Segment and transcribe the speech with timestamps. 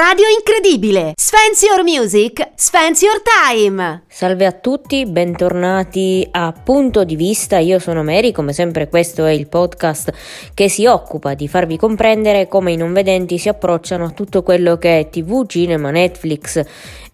[0.00, 1.12] Radio incredibile!
[1.14, 4.04] Sfancy Your Music, Sfancy Your Time!
[4.08, 9.32] Salve a tutti, bentornati a Punto di Vista, io sono Mary, come sempre questo è
[9.32, 10.10] il podcast
[10.54, 14.78] che si occupa di farvi comprendere come i non vedenti si approcciano a tutto quello
[14.78, 16.64] che è tv, cinema, Netflix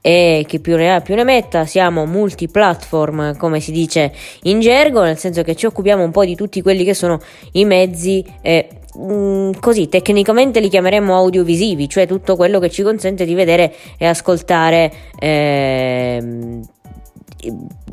[0.00, 4.12] e chi più ne ha più ne metta, siamo multiplatform come si dice
[4.42, 7.18] in gergo, nel senso che ci occupiamo un po' di tutti quelli che sono
[7.54, 8.68] i mezzi e
[8.98, 14.06] mm, così tecnicamente li chiameremmo audiovisivi, cioè tutto quello che ci consente di vedere e
[14.06, 16.60] ascoltare eh,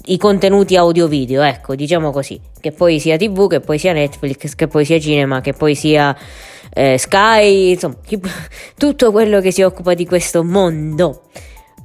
[0.06, 4.68] i contenuti audio-video, ecco, diciamo così, che poi sia TV, che poi sia Netflix, che
[4.68, 6.16] poi sia cinema, che poi sia
[6.74, 7.98] eh, Sky, insomma,
[8.78, 11.24] tutto quello che si occupa di questo mondo.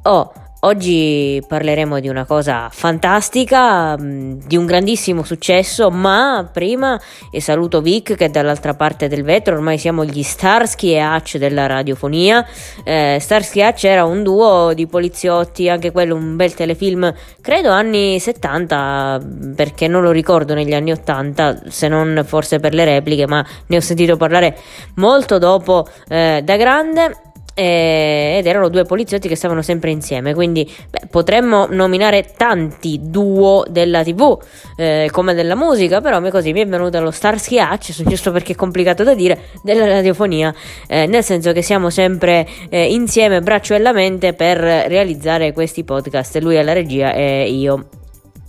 [0.02, 7.00] Oh, oggi parleremo di una cosa fantastica, mm, di un grandissimo successo, ma prima
[7.30, 11.36] e saluto Vic che è dall'altra parte del vetro, ormai siamo gli Starsky e Hutch
[11.36, 12.44] della radiofonia.
[12.82, 17.70] Eh, Starsky e Hutch era un duo di poliziotti, anche quello un bel telefilm, credo
[17.70, 19.20] anni 70,
[19.54, 23.76] perché non lo ricordo negli anni 80, se non forse per le repliche, ma ne
[23.76, 24.56] ho sentito parlare
[24.96, 27.27] molto dopo eh, da grande
[27.58, 34.04] ed erano due poliziotti che stavano sempre insieme, quindi beh, potremmo nominare tanti duo della
[34.04, 34.38] tv
[34.76, 38.54] eh, come della musica, però così mi è venuto lo Starsky Hutch, giusto perché è
[38.54, 40.54] complicato da dire, della radiofonia,
[40.86, 45.82] eh, nel senso che siamo sempre eh, insieme braccio e la mente per realizzare questi
[45.82, 47.88] podcast, lui alla regia e io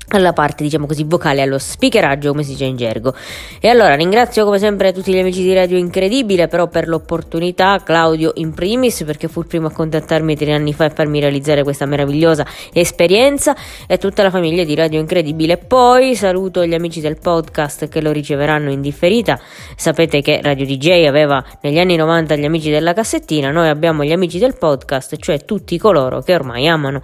[0.09, 3.13] alla parte, diciamo così, vocale, allo speakeraggio, come si dice in gergo.
[3.59, 8.31] E allora ringrazio come sempre tutti gli amici di Radio Incredibile, però per l'opportunità, Claudio
[8.35, 11.85] in primis, perché fu il primo a contattarmi tre anni fa e farmi realizzare questa
[11.85, 13.55] meravigliosa esperienza,
[13.87, 15.57] e tutta la famiglia di Radio Incredibile.
[15.57, 19.39] Poi saluto gli amici del podcast che lo riceveranno in differita.
[19.75, 24.11] Sapete che Radio DJ aveva negli anni 90 gli amici della cassettina, noi abbiamo gli
[24.11, 27.03] amici del podcast, cioè tutti coloro che ormai amano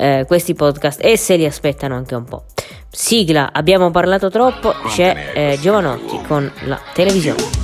[0.00, 2.44] eh, questi podcast e se li aspettano anche un po'.
[2.90, 7.59] Sigla, abbiamo parlato troppo, c'è eh, Giovanotti con la televisione.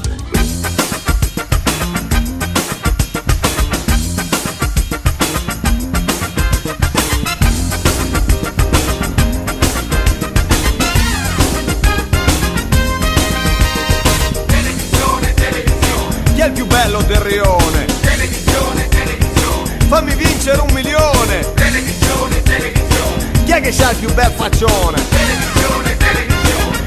[24.17, 24.97] Bel faccione?
[25.11, 26.85] televisione, televisione,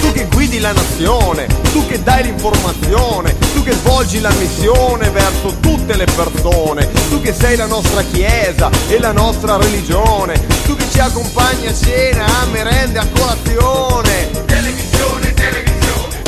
[0.00, 5.56] Tu che guidi la nazione, tu che dai l'informazione, tu che svolgi la missione verso
[5.58, 10.34] tutte le persone, tu che sei la nostra chiesa e la nostra religione,
[10.64, 14.30] tu che ci accompagni a cena, a merende, a colazione.
[14.46, 16.22] televisione, televisione.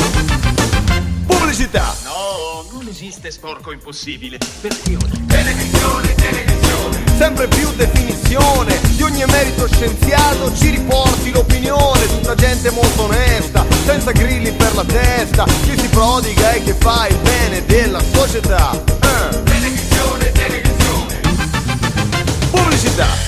[1.27, 2.04] Pubblicità!
[3.07, 4.39] Esiste sporco impossibile.
[4.61, 5.25] Versione.
[5.27, 13.03] Televisione, televisione, Sempre più definizione di ogni emerito scienziato ci riporti l'opinione, tutta gente molto
[13.03, 18.01] onesta, senza grilli per la testa, che si prodiga e che fa il bene della
[18.11, 18.71] società.
[18.73, 21.19] Eh, televisione, televisione,
[22.49, 23.24] Pubblicità!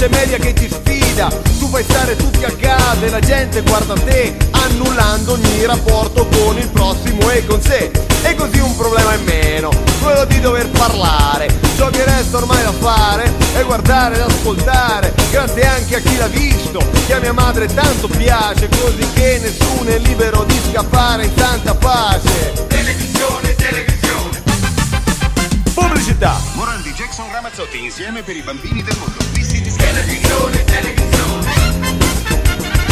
[0.00, 1.28] C'è media che ti sfida,
[1.58, 6.56] tu fai stare tutti a casa e la gente guarda te, annullando ogni rapporto con
[6.56, 7.90] il prossimo e con sé.
[8.22, 9.68] E così un problema in meno,
[10.00, 11.54] quello di dover parlare.
[11.76, 16.28] Ciò che resta ormai da fare è guardare ed ascoltare, grazie anche a chi l'ha
[16.28, 21.32] visto, che a mia madre tanto piace, così che nessuno è libero di scappare in
[21.36, 22.64] santa pace.
[22.68, 24.42] televisione, televisione,
[25.74, 26.40] Pubblicità!
[26.54, 29.20] Morandi, Jackson, Ramazzotti insieme per i bambini del mondo.
[29.90, 31.52] Televisione, televisione,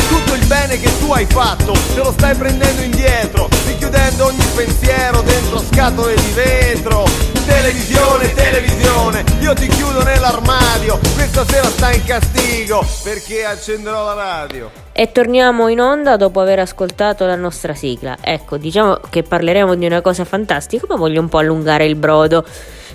[0.09, 5.23] Tutto il bene che tu hai fatto te lo stai prendendo indietro, richiudendo ogni pensiero
[5.23, 7.05] dentro scatole di vetro.
[7.47, 14.69] Televisione, televisione, io ti chiudo nell'armadio, questa sera stai in castigo perché accenderò la radio.
[14.93, 18.17] E torniamo in onda dopo aver ascoltato la nostra sigla.
[18.21, 22.45] Ecco, diciamo che parleremo di una cosa fantastica, ma voglio un po' allungare il brodo.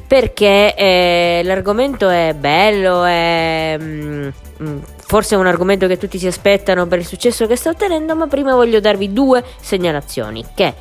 [0.07, 4.27] Perché eh, l'argomento è bello, è mm,
[4.61, 8.15] mm, forse è un argomento che tutti si aspettano per il successo che sta ottenendo,
[8.15, 10.45] ma prima voglio darvi due segnalazioni.
[10.53, 10.73] Che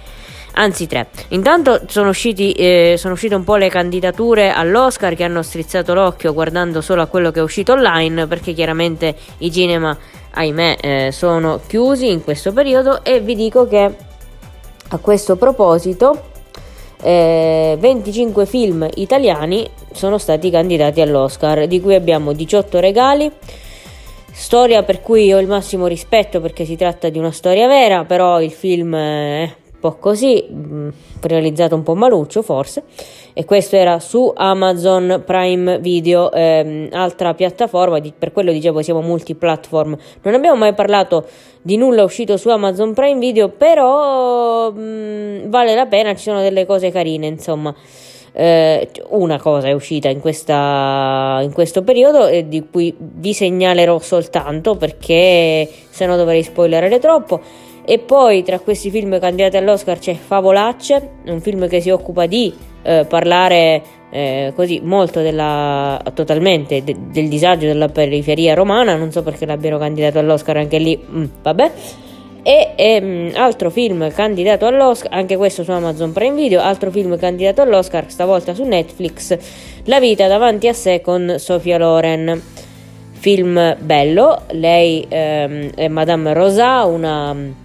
[0.54, 1.08] Anzi tre.
[1.28, 6.34] Intanto sono, usciti, eh, sono uscite un po' le candidature all'Oscar che hanno strizzato l'occhio
[6.34, 9.96] guardando solo a quello che è uscito online perché chiaramente i cinema
[10.34, 13.96] ahimè eh, sono chiusi in questo periodo e vi dico che
[14.88, 16.31] a questo proposito
[17.02, 23.30] eh, 25 film italiani sono stati candidati all'Oscar, di cui abbiamo 18 regali.
[24.32, 28.40] Storia per cui ho il massimo rispetto perché si tratta di una storia vera, però
[28.40, 30.88] il film è un po' così, mh,
[31.22, 32.84] realizzato un po' maluccio forse
[33.32, 39.00] e questo era su Amazon Prime Video, ehm, altra piattaforma, di, per quello dicevo siamo
[39.00, 39.96] multiplatform.
[40.22, 41.26] Non abbiamo mai parlato
[41.60, 46.64] di nulla uscito su Amazon Prime Video, però mh, vale la pena, ci sono delle
[46.64, 47.74] cose carine, insomma.
[48.34, 53.98] Eh, una cosa è uscita in, questa, in questo periodo e di cui vi segnalerò
[53.98, 57.40] soltanto perché se no dovrei spoilerare troppo.
[57.84, 62.54] E poi tra questi film candidati all'Oscar c'è Favolacce, un film che si occupa di
[62.82, 69.22] eh, parlare eh, così molto della, totalmente de, del disagio della periferia romana, non so
[69.22, 71.72] perché l'abbiano candidato all'Oscar anche lì, mm, vabbè.
[72.44, 77.62] E ehm, altro film candidato all'Oscar, anche questo su Amazon Prime Video, altro film candidato
[77.62, 79.36] all'Oscar, stavolta su Netflix,
[79.84, 82.40] La vita davanti a sé con Sofia Loren.
[83.12, 87.60] Film bello, lei ehm, è Madame Rosa, una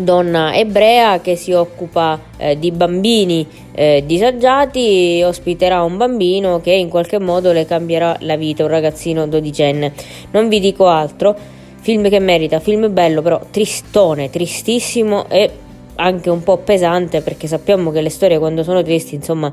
[0.00, 6.88] donna ebrea che si occupa eh, di bambini eh, disagiati, ospiterà un bambino che in
[6.88, 9.92] qualche modo le cambierà la vita, un ragazzino dodicenne.
[10.32, 11.36] Non vi dico altro,
[11.80, 15.50] film che merita, film bello però tristone, tristissimo e
[15.96, 19.52] anche un po' pesante perché sappiamo che le storie quando sono tristi insomma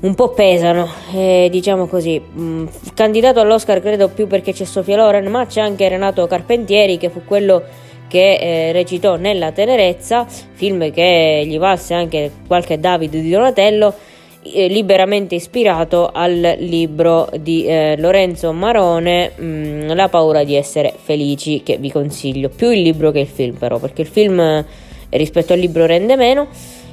[0.00, 2.20] un po' pesano, eh, diciamo così.
[2.20, 7.10] Mm, candidato all'Oscar credo più perché c'è Sofia Loren, ma c'è anche Renato Carpentieri che
[7.10, 7.62] fu quello
[8.10, 13.94] che eh, recitò nella tenerezza, film che gli valse anche qualche David di Donatello,
[14.42, 20.92] eh, liberamente ispirato al libro di eh, Lorenzo Marone, mh, mm, La paura di essere
[21.00, 24.64] felici, che vi consiglio, più il libro che il film però, perché il film eh,
[25.10, 26.48] rispetto al libro rende meno.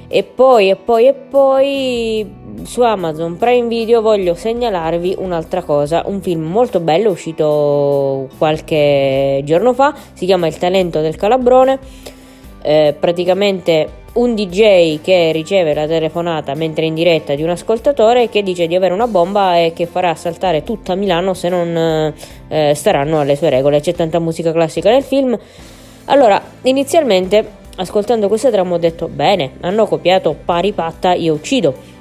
[0.09, 2.31] E poi, e poi, e poi
[2.63, 9.73] su Amazon Prime Video voglio segnalarvi un'altra cosa, un film molto bello uscito qualche giorno
[9.73, 11.79] fa, si chiama Il talento del calabrone,
[12.61, 18.41] eh, praticamente un DJ che riceve la telefonata mentre in diretta di un ascoltatore che
[18.41, 22.13] dice di avere una bomba e che farà saltare tutta Milano se non
[22.47, 23.79] eh, staranno alle sue regole.
[23.81, 25.37] C'è tanta musica classica nel film.
[26.05, 31.95] Allora, inizialmente ascoltando questa trama ho detto bene, hanno copiato pari patta Io uccido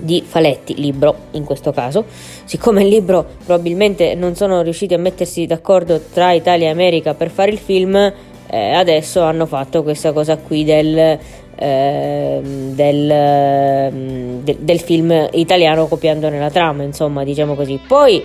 [0.00, 2.04] di Faletti, libro in questo caso.
[2.44, 7.30] Siccome il libro probabilmente non sono riusciti a mettersi d'accordo tra Italia e America per
[7.30, 11.18] fare il film, eh, adesso hanno fatto questa cosa qui del,
[11.54, 17.78] eh, del, ehm, de, del film italiano copiandone la trama, insomma, diciamo così.
[17.86, 18.22] Poi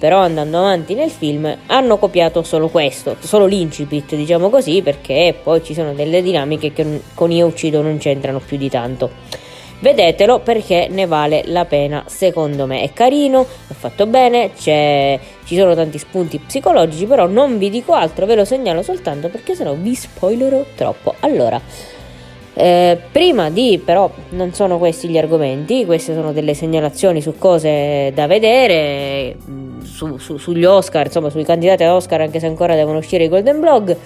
[0.00, 5.62] però andando avanti nel film hanno copiato solo questo, solo l'incipit, diciamo così, perché poi
[5.62, 9.10] ci sono delle dinamiche che con Io uccido non c'entrano più di tanto.
[9.78, 15.74] Vedetelo perché ne vale la pena, secondo me è carino, è fatto bene, ci sono
[15.74, 19.94] tanti spunti psicologici, però non vi dico altro, ve lo segnalo soltanto perché sennò vi
[19.94, 21.14] spoilerò troppo.
[21.20, 21.60] Allora,
[22.60, 28.12] eh, prima di, però, non sono questi gli argomenti, queste sono delle segnalazioni su cose
[28.14, 32.74] da vedere, mm, su, su, sugli Oscar, insomma, sui candidati ad Oscar, anche se ancora
[32.74, 33.96] devono uscire i Golden Blog.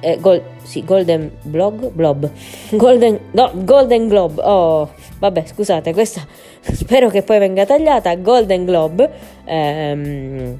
[0.00, 1.90] Eh, gol, sì, Golden Blog?
[1.92, 2.30] Blob.
[2.72, 4.42] Golden, no, Golden Globe.
[4.42, 6.26] Oh, vabbè, scusate, questa
[6.60, 8.14] spero che poi venga tagliata.
[8.16, 9.10] Golden Globe.
[9.46, 10.58] Ehm,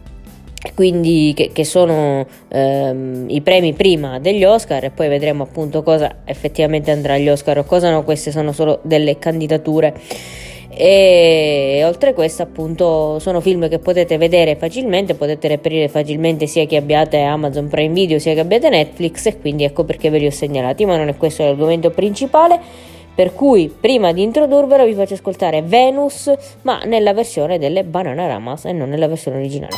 [0.72, 6.16] quindi che, che sono ehm, i premi prima degli Oscar e poi vedremo appunto cosa
[6.24, 9.94] effettivamente andrà agli Oscar o cosa no, queste sono solo delle candidature.
[10.76, 16.66] E oltre a questo appunto sono film che potete vedere facilmente potete reperire facilmente sia
[16.66, 20.26] che abbiate Amazon Prime Video sia che abbiate Netflix e quindi ecco perché ve li
[20.26, 20.84] ho segnalati.
[20.84, 22.58] Ma non è questo l'argomento principale
[23.14, 28.72] per cui prima di introdurvelo vi faccio ascoltare Venus ma nella versione delle Bananaramas e
[28.72, 29.76] non nella versione originale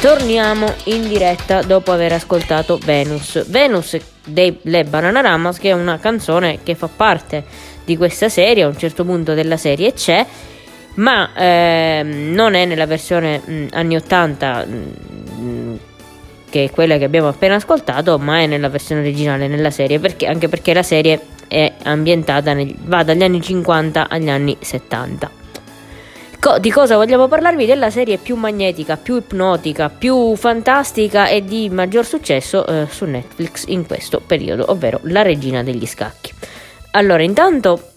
[0.00, 3.44] torniamo in diretta dopo aver ascoltato Venus.
[3.48, 7.44] Venus dei Le Bananaramas, che è una canzone che fa parte
[7.84, 10.26] di questa serie, a un certo punto della serie c'è,
[10.94, 15.78] ma ehm, non è nella versione mh, anni 80 mh,
[16.50, 20.26] che è quella che abbiamo appena ascoltato, ma è nella versione originale nella serie, perché,
[20.26, 25.41] anche perché la serie è ambientata, nel, va dagli anni 50 agli anni 70.
[26.42, 27.66] Co- di cosa vogliamo parlarvi?
[27.66, 33.66] Della serie più magnetica, più ipnotica, più fantastica e di maggior successo eh, su Netflix
[33.68, 36.32] in questo periodo, ovvero La regina degli scacchi.
[36.90, 37.90] Allora, intanto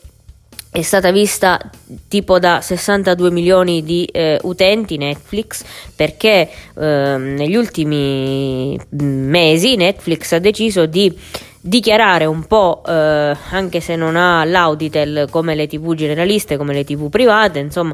[0.70, 1.60] è stata vista
[2.08, 5.64] tipo da 62 milioni di eh, utenti Netflix
[5.96, 6.48] perché
[6.78, 11.12] eh, negli ultimi mesi Netflix ha deciso di
[11.60, 16.84] dichiarare un po', eh, anche se non ha l'Auditel come le tv generaliste, come le
[16.84, 17.94] tv private, insomma,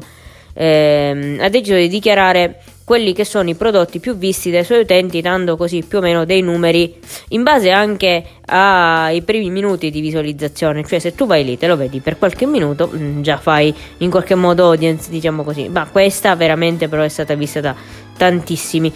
[0.52, 5.20] ehm, ha deciso di dichiarare quelli che sono i prodotti più visti dai suoi utenti,
[5.20, 6.94] dando così più o meno dei numeri
[7.28, 10.84] in base anche ai primi minuti di visualizzazione.
[10.84, 14.10] Cioè, se tu vai lì, te lo vedi per qualche minuto, mh, già fai in
[14.10, 15.68] qualche modo audience, diciamo così.
[15.68, 17.74] Ma questa veramente però è stata vista da
[18.16, 18.92] tantissimi.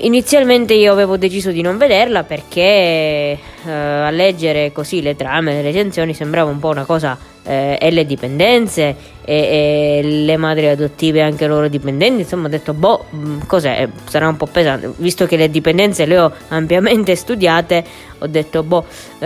[0.00, 5.62] Inizialmente io avevo deciso di non vederla perché eh, a leggere così le trame, le
[5.62, 11.22] recensioni sembrava un po' una cosa eh, e le dipendenze e, e, le madri adottive
[11.22, 13.06] anche loro dipendenti, insomma ho detto boh,
[13.46, 17.84] cos'è, sarà un po' pesante, visto che le dipendenze le ho ampiamente studiate,
[18.18, 18.84] ho detto boh,
[19.18, 19.24] mh,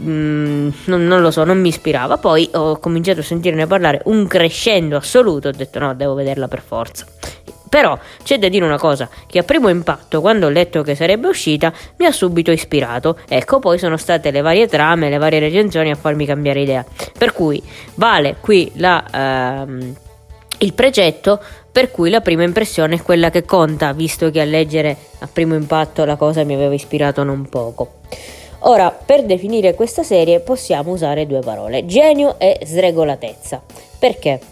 [0.00, 0.72] non,
[1.06, 5.48] non lo so, non mi ispirava, poi ho cominciato a sentirne parlare un crescendo assoluto,
[5.48, 7.06] ho detto no, devo vederla per forza.
[7.72, 11.28] Però c'è da dire una cosa, che a primo impatto, quando ho letto che sarebbe
[11.28, 13.16] uscita, mi ha subito ispirato.
[13.26, 16.84] Ecco, poi sono state le varie trame, le varie recensioni a farmi cambiare idea.
[17.16, 17.62] Per cui
[17.94, 19.94] vale qui la, ehm,
[20.58, 21.40] il precetto
[21.72, 25.54] per cui la prima impressione è quella che conta, visto che a leggere a primo
[25.54, 28.00] impatto la cosa mi aveva ispirato non poco.
[28.64, 33.62] Ora, per definire questa serie possiamo usare due parole, genio e sregolatezza.
[33.98, 34.51] Perché?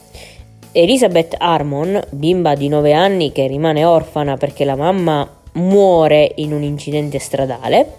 [0.73, 6.63] Elizabeth Harmon, bimba di 9 anni che rimane orfana perché la mamma muore in un
[6.63, 7.99] incidente stradale,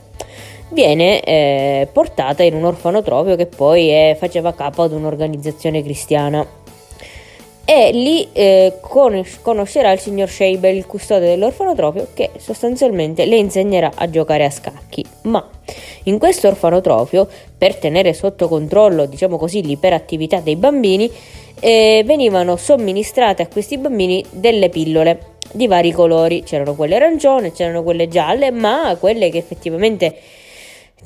[0.70, 6.60] viene eh, portata in un orfanotrofio che poi è, faceva capo ad un'organizzazione cristiana.
[7.64, 14.10] E lì eh, conoscerà il signor Scheibel, il custode dell'orfanotrofio, che sostanzialmente le insegnerà a
[14.10, 15.06] giocare a scacchi.
[15.24, 15.48] Ma
[16.04, 21.10] in questo orfanotrofio, per tenere sotto controllo, diciamo così, l'iperattività dei bambini,
[21.62, 27.84] eh, venivano somministrate a questi bambini delle pillole di vari colori, c'erano quelle arancione, c'erano
[27.84, 30.16] quelle gialle, ma quelle che effettivamente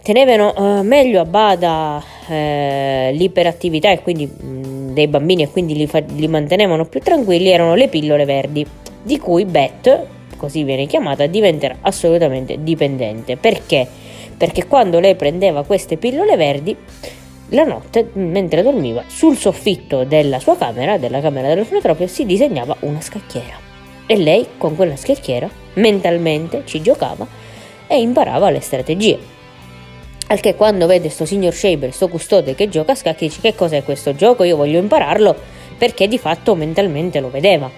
[0.01, 5.87] tenevano uh, meglio a bada eh, l'iperattività e quindi mh, dei bambini e quindi li,
[5.87, 8.65] fa- li mantenevano più tranquilli erano le pillole verdi,
[9.01, 10.05] di cui Beth,
[10.37, 13.35] così viene chiamata, diventerà assolutamente dipendente.
[13.35, 13.87] Perché?
[14.37, 16.75] Perché quando lei prendeva queste pillole verdi
[17.49, 23.01] la notte, mentre dormiva, sul soffitto della sua camera, della camera dell'orfanotrofio, si disegnava una
[23.01, 23.57] scacchiera.
[24.07, 27.27] E lei, con quella scacchiera, mentalmente ci giocava
[27.87, 29.33] e imparava le strategie.
[30.27, 33.53] Al che quando vede sto signor Shaber, sto custode che gioca a scacchi, dice che
[33.53, 35.35] cos'è questo gioco, io voglio impararlo,
[35.77, 37.69] perché di fatto mentalmente lo vedeva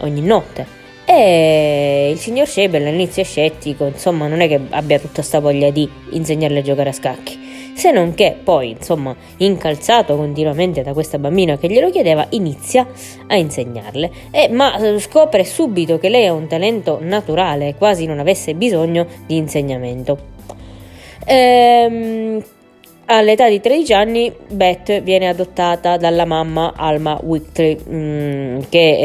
[0.00, 0.82] ogni notte.
[1.04, 5.68] E il signor Shaber all'inizio è scettico, insomma non è che abbia tutta sta voglia
[5.68, 7.43] di insegnarle a giocare a scacchi
[7.74, 12.86] se non che poi, insomma, incalzato continuamente da questa bambina che glielo chiedeva, inizia
[13.26, 18.18] a insegnarle, e, ma eh, scopre subito che lei ha un talento naturale, quasi non
[18.18, 20.32] avesse bisogno di insegnamento.
[21.26, 22.42] Ehm,
[23.06, 28.96] All'età di 13 anni Beth viene adottata dalla mamma Alma Whitley, mm, che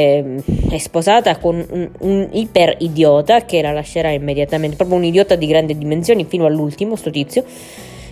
[0.70, 5.36] è, è, sposata con un, un iper idiota che la lascerà immediatamente, proprio un idiota
[5.36, 7.44] di grandi dimensioni fino all'ultimo, sto tizio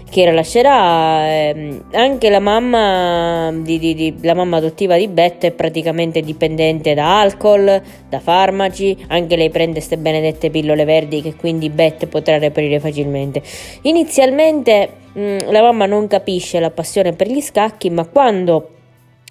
[0.09, 1.27] che la lascerà.
[1.27, 6.93] Eh, anche la mamma, di, di, di, la mamma adottiva di Beth è praticamente dipendente
[6.93, 12.37] da alcol, da farmaci, anche lei prende queste benedette pillole verdi che quindi Beth potrà
[12.37, 13.41] reperire facilmente.
[13.81, 18.71] Inizialmente mh, mm, la mamma non capisce la passione per gli scacchi, ma quando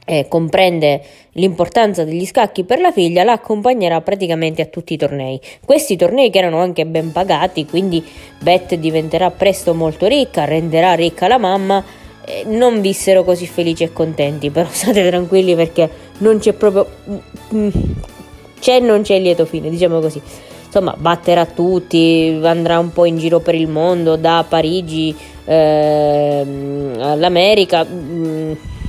[0.09, 5.39] eh, comprende l'importanza degli scacchi per la figlia, la accompagnerà praticamente a tutti i tornei.
[5.65, 8.03] Questi tornei che erano anche ben pagati, quindi
[8.39, 11.85] Beth diventerà presto molto ricca, renderà ricca la mamma.
[12.25, 16.87] Eh, non vissero così felici e contenti, però state tranquilli perché non c'è proprio.
[17.53, 17.69] Mm,
[18.61, 20.23] c'è non c'è lieto fine, diciamo così.
[20.67, 25.15] Insomma, batterà tutti, andrà un po' in giro per il mondo, da Parigi
[25.45, 26.45] eh,
[26.99, 27.85] all'America.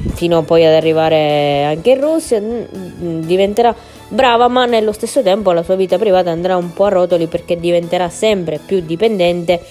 [0.08, 3.76] Mm, fino poi ad arrivare anche in Russia, diventerà
[4.10, 7.60] brava, ma nello stesso tempo la sua vita privata andrà un po' a rotoli perché
[7.60, 9.62] diventerà sempre più dipendente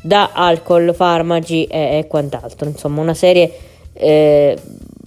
[0.00, 2.68] da alcol, farmaci e, e quant'altro.
[2.68, 3.52] Insomma, una serie
[3.92, 4.56] eh,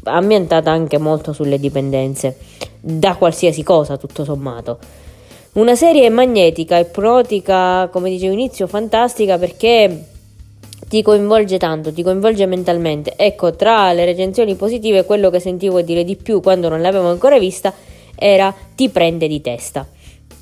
[0.03, 2.37] ambientata anche molto sulle dipendenze
[2.79, 4.77] da qualsiasi cosa, tutto sommato.
[5.53, 10.12] Una serie magnetica, ipnotica, come dicevo inizio, fantastica perché
[10.93, 13.13] ti coinvolge tanto, ti coinvolge mentalmente.
[13.15, 17.39] Ecco, tra le recensioni positive, quello che sentivo dire di più quando non l'avevo ancora
[17.39, 17.73] vista
[18.13, 19.87] era ti prende di testa.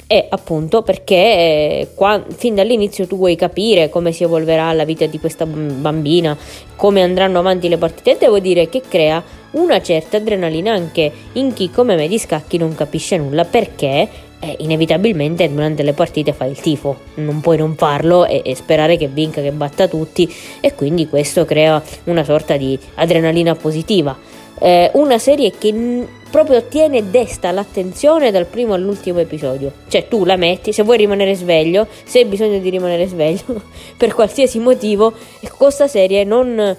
[0.07, 5.05] E appunto perché eh, qua, fin dall'inizio tu vuoi capire come si evolverà la vita
[5.05, 6.37] di questa bambina,
[6.75, 11.69] come andranno avanti le partite devo dire che crea una certa adrenalina anche in chi
[11.69, 14.09] come me di scacchi non capisce nulla perché
[14.41, 18.97] eh, inevitabilmente durante le partite fai il tifo, non puoi non farlo e, e, sperare
[18.97, 24.17] che vinca, che batta tutti e quindi questo crea una sorta di adrenalina positiva.
[24.59, 29.71] Eh, una serie che n- proprio tiene desta l'attenzione dal primo all'ultimo episodio.
[29.87, 33.61] Cioè tu la metti, se vuoi rimanere sveglio, se hai bisogno di rimanere sveglio
[33.95, 35.13] per qualsiasi motivo,
[35.57, 36.75] questa serie non...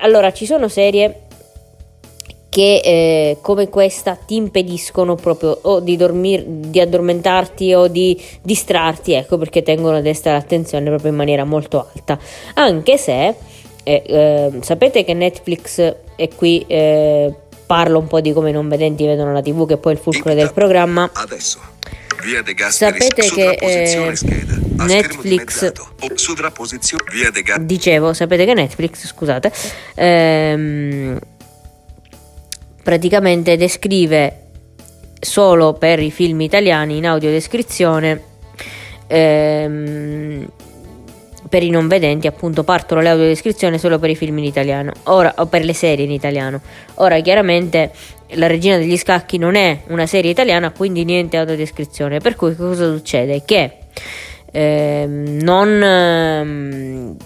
[0.00, 1.23] Allora, ci sono serie
[2.54, 9.12] che eh, come questa ti impediscono proprio o di dormire, di addormentarti o di distrarti,
[9.12, 12.16] ecco perché tengono a destra l'attenzione proprio in maniera molto alta.
[12.54, 13.34] Anche se
[13.82, 17.34] eh, eh, sapete che Netflix è qui eh,
[17.66, 20.00] parlo un po' di come i non vedenti vedono la TV, che poi è il
[20.00, 21.10] fulcro del programma.
[21.12, 21.58] Adesso.
[22.22, 25.72] Via De Gasperi, Sapete che eh, scheda, Netflix Gasperi.
[27.58, 29.52] dicevo, sapete che Netflix, scusate,
[29.96, 31.18] ehm,
[32.84, 34.40] praticamente descrive
[35.18, 38.22] solo per i film italiani in audiodescrizione
[39.06, 40.46] ehm,
[41.48, 45.34] per i non vedenti appunto partono le audiodescrizioni solo per i film in italiano ora,
[45.38, 46.60] o per le serie in italiano.
[46.96, 47.90] Ora chiaramente
[48.34, 52.84] la regina degli scacchi non è una serie italiana quindi niente audiodescrizione per cui cosa
[52.94, 53.42] succede?
[53.44, 53.78] Che
[54.52, 57.16] ehm, non ehm,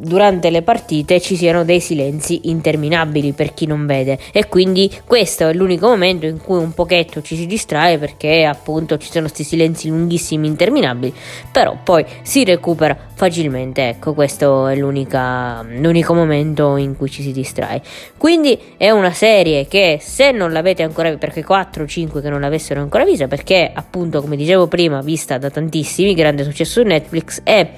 [0.00, 4.18] durante le partite ci siano dei silenzi interminabili per chi non vede.
[4.32, 8.96] E quindi questo è l'unico momento in cui un pochetto ci si distrae perché appunto
[8.96, 11.12] ci sono questi silenzi lunghissimi interminabili
[11.50, 13.88] però poi si recupera facilmente.
[13.88, 17.82] Ecco questo è l'unico momento in cui ci si distrae.
[18.16, 22.40] Quindi è una serie che se non l'avete ancora perché 4 o 5 che non
[22.40, 27.40] l'avessero ancora vista perché appunto come dicevo prima vista da tantissimi grande successo su Netflix
[27.42, 27.68] è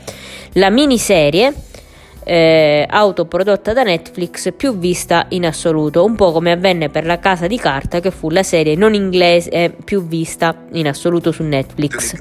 [0.55, 1.55] la miniserie
[2.31, 7.49] eh, autoprodotta da Netflix più vista in assoluto, un po' come avvenne per La Casa
[7.49, 12.15] di Carta che fu la serie non inglese eh, più vista in assoluto su Netflix.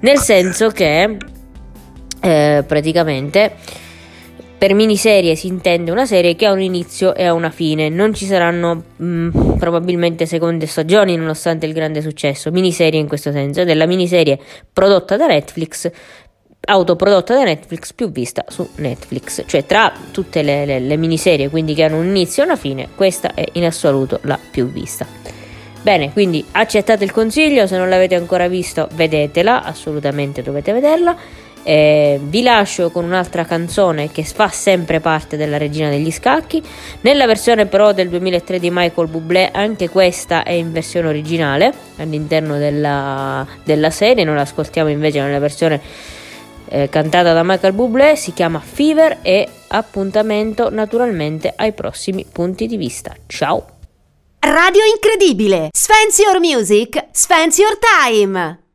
[0.00, 1.16] Nel senso che
[2.20, 3.52] eh, praticamente
[4.58, 8.12] per miniserie si intende una serie che ha un inizio e ha una fine, non
[8.12, 13.70] ci saranno mh, probabilmente seconde stagioni nonostante il grande successo, miniserie in questo senso, ed
[13.86, 14.38] miniserie
[14.70, 15.90] prodotta da Netflix
[16.66, 21.74] autoprodotta da Netflix più vista su Netflix, cioè tra tutte le, le, le, miniserie quindi
[21.74, 25.06] che hanno un inizio e una fine, questa è in assoluto la più vista.
[25.82, 31.16] Bene, quindi accettate il consiglio, se non l'avete ancora visto vedetela, assolutamente dovete vederla.
[31.62, 36.62] Eh, vi lascio con un'altra canzone che fa sempre parte della Regina degli Scacchi.
[37.02, 42.58] Nella versione però del 2003 di Michael Bublé, anche questa è in versione originale all'interno
[42.58, 44.24] della, della serie.
[44.24, 45.80] Noi l'ascoltiamo invece nella versione
[46.68, 52.76] eh, cantata da Michael Bublé, si chiama Fever e appuntamento naturalmente ai prossimi punti di
[52.76, 53.14] vista.
[53.26, 53.66] Ciao!
[54.40, 55.70] Radio incredibile!
[55.72, 58.65] Spence Your Music, Spence Your Time!